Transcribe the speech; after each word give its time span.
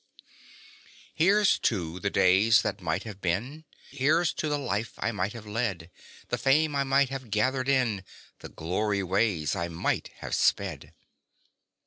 Here's 1.13 1.59
to 1.59 1.99
"The 1.99 2.09
days 2.09 2.63
that 2.63 2.81
might 2.81 3.03
have 3.03 3.21
been"; 3.21 3.65
Here's 3.91 4.33
to 4.33 4.49
"The 4.49 4.57
life 4.57 4.93
I 4.97 5.11
might 5.11 5.33
have 5.33 5.45
led"; 5.45 5.91
The 6.29 6.39
fame 6.39 6.75
I 6.75 6.83
might 6.83 7.09
have 7.09 7.29
gathered 7.29 7.69
in 7.69 8.03
The 8.39 8.49
glory 8.49 9.03
ways 9.03 9.55
I 9.55 9.67
might 9.67 10.07
have 10.17 10.33
sped. 10.33 10.95